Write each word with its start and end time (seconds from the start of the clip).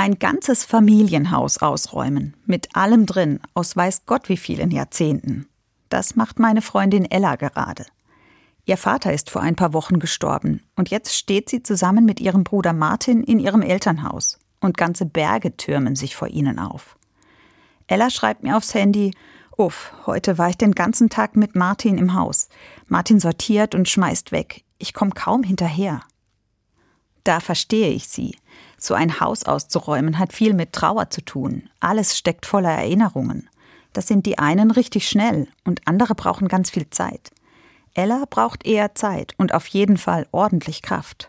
Ein 0.00 0.18
ganzes 0.18 0.64
Familienhaus 0.64 1.58
ausräumen, 1.58 2.34
mit 2.46 2.74
allem 2.74 3.04
drin, 3.04 3.38
aus 3.52 3.76
weiß 3.76 4.06
Gott 4.06 4.30
wie 4.30 4.38
vielen 4.38 4.70
Jahrzehnten. 4.70 5.46
Das 5.90 6.16
macht 6.16 6.38
meine 6.38 6.62
Freundin 6.62 7.04
Ella 7.04 7.36
gerade. 7.36 7.84
Ihr 8.64 8.78
Vater 8.78 9.12
ist 9.12 9.28
vor 9.28 9.42
ein 9.42 9.56
paar 9.56 9.74
Wochen 9.74 9.98
gestorben 9.98 10.62
und 10.74 10.88
jetzt 10.88 11.14
steht 11.14 11.50
sie 11.50 11.62
zusammen 11.62 12.06
mit 12.06 12.18
ihrem 12.18 12.44
Bruder 12.44 12.72
Martin 12.72 13.22
in 13.22 13.38
ihrem 13.38 13.60
Elternhaus 13.60 14.38
und 14.60 14.78
ganze 14.78 15.04
Berge 15.04 15.54
türmen 15.58 15.96
sich 15.96 16.16
vor 16.16 16.28
ihnen 16.28 16.58
auf. 16.58 16.96
Ella 17.86 18.08
schreibt 18.08 18.42
mir 18.42 18.56
aufs 18.56 18.72
Handy, 18.72 19.10
Uff, 19.58 19.92
heute 20.06 20.38
war 20.38 20.48
ich 20.48 20.56
den 20.56 20.72
ganzen 20.72 21.10
Tag 21.10 21.36
mit 21.36 21.56
Martin 21.56 21.98
im 21.98 22.14
Haus. 22.14 22.48
Martin 22.86 23.20
sortiert 23.20 23.74
und 23.74 23.86
schmeißt 23.86 24.32
weg. 24.32 24.64
Ich 24.78 24.94
komme 24.94 25.10
kaum 25.10 25.42
hinterher. 25.42 26.00
Da 27.22 27.40
verstehe 27.40 27.90
ich 27.90 28.08
sie. 28.08 28.34
So 28.82 28.94
ein 28.94 29.20
Haus 29.20 29.44
auszuräumen 29.44 30.18
hat 30.18 30.32
viel 30.32 30.54
mit 30.54 30.72
Trauer 30.72 31.10
zu 31.10 31.20
tun. 31.20 31.68
Alles 31.80 32.16
steckt 32.16 32.46
voller 32.46 32.70
Erinnerungen. 32.70 33.48
Das 33.92 34.06
sind 34.06 34.24
die 34.24 34.38
einen 34.38 34.70
richtig 34.70 35.06
schnell 35.06 35.48
und 35.64 35.86
andere 35.86 36.14
brauchen 36.14 36.48
ganz 36.48 36.70
viel 36.70 36.88
Zeit. 36.88 37.30
Ella 37.92 38.24
braucht 38.28 38.66
eher 38.66 38.94
Zeit 38.94 39.34
und 39.36 39.52
auf 39.52 39.66
jeden 39.66 39.98
Fall 39.98 40.26
ordentlich 40.32 40.80
Kraft. 40.80 41.28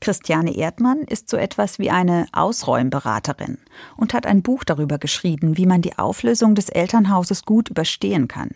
Christiane 0.00 0.56
Erdmann 0.56 1.02
ist 1.02 1.30
so 1.30 1.36
etwas 1.36 1.78
wie 1.78 1.90
eine 1.90 2.26
Ausräumberaterin 2.32 3.58
und 3.96 4.12
hat 4.12 4.26
ein 4.26 4.42
Buch 4.42 4.64
darüber 4.64 4.98
geschrieben, 4.98 5.56
wie 5.56 5.66
man 5.66 5.80
die 5.80 5.96
Auflösung 5.96 6.56
des 6.56 6.68
Elternhauses 6.68 7.44
gut 7.44 7.68
überstehen 7.68 8.26
kann. 8.26 8.50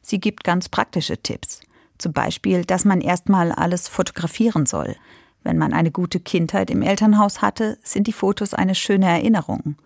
Sie 0.00 0.20
gibt 0.20 0.42
ganz 0.42 0.70
praktische 0.70 1.18
Tipps. 1.22 1.60
Zum 1.98 2.12
Beispiel, 2.12 2.64
dass 2.64 2.84
man 2.84 3.02
erstmal 3.02 3.52
alles 3.52 3.88
fotografieren 3.88 4.64
soll, 4.64 4.96
wenn 5.42 5.58
man 5.58 5.72
eine 5.72 5.90
gute 5.90 6.20
Kindheit 6.20 6.70
im 6.70 6.82
Elternhaus 6.82 7.42
hatte, 7.42 7.78
sind 7.82 8.06
die 8.06 8.12
Fotos 8.12 8.54
eine 8.54 8.74
schöne 8.74 9.06
Erinnerung. 9.06 9.76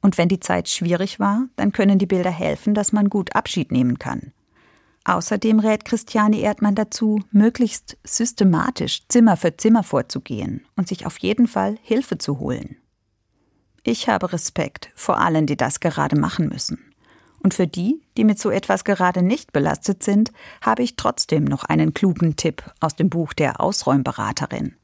Und 0.00 0.16
wenn 0.18 0.28
die 0.28 0.40
Zeit 0.40 0.68
schwierig 0.68 1.20
war, 1.20 1.48
dann 1.56 1.72
können 1.72 1.98
die 1.98 2.06
Bilder 2.06 2.30
helfen, 2.30 2.74
dass 2.74 2.92
man 2.92 3.10
gut 3.10 3.34
Abschied 3.34 3.70
nehmen 3.70 3.98
kann. 3.98 4.32
Außerdem 5.04 5.60
rät 5.60 5.84
Christiane 5.84 6.40
Erdmann 6.40 6.74
dazu, 6.74 7.20
möglichst 7.32 7.96
systematisch 8.04 9.06
Zimmer 9.08 9.36
für 9.36 9.56
Zimmer 9.56 9.82
vorzugehen 9.82 10.64
und 10.76 10.88
sich 10.88 11.06
auf 11.06 11.18
jeden 11.18 11.46
Fall 11.46 11.78
Hilfe 11.82 12.18
zu 12.18 12.38
holen. 12.38 12.76
Ich 13.82 14.08
habe 14.08 14.32
Respekt 14.32 14.90
vor 14.94 15.18
allen, 15.18 15.46
die 15.46 15.56
das 15.56 15.80
gerade 15.80 16.18
machen 16.18 16.48
müssen. 16.48 16.78
Und 17.42 17.54
für 17.54 17.66
die, 17.66 18.02
die 18.18 18.24
mit 18.24 18.38
so 18.38 18.50
etwas 18.50 18.84
gerade 18.84 19.22
nicht 19.22 19.52
belastet 19.52 20.02
sind, 20.02 20.30
habe 20.60 20.82
ich 20.82 20.96
trotzdem 20.96 21.44
noch 21.44 21.64
einen 21.64 21.94
klugen 21.94 22.36
Tipp 22.36 22.62
aus 22.80 22.96
dem 22.96 23.08
Buch 23.08 23.32
der 23.32 23.60
Ausräumberaterin. 23.60 24.76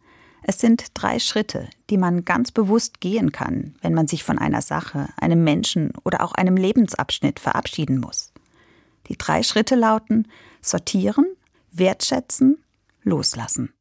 Es 0.48 0.60
sind 0.60 0.92
drei 0.94 1.18
Schritte, 1.18 1.68
die 1.90 1.98
man 1.98 2.24
ganz 2.24 2.52
bewusst 2.52 3.00
gehen 3.00 3.32
kann, 3.32 3.74
wenn 3.82 3.94
man 3.94 4.06
sich 4.06 4.22
von 4.22 4.38
einer 4.38 4.62
Sache, 4.62 5.08
einem 5.16 5.42
Menschen 5.42 5.92
oder 6.04 6.22
auch 6.22 6.34
einem 6.34 6.56
Lebensabschnitt 6.56 7.40
verabschieden 7.40 7.98
muss. 7.98 8.32
Die 9.08 9.18
drei 9.18 9.42
Schritte 9.42 9.74
lauten 9.74 10.28
sortieren, 10.60 11.26
wertschätzen, 11.72 12.58
loslassen. 13.02 13.72